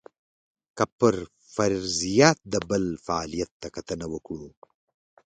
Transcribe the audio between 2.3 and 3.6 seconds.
د بل فعالیت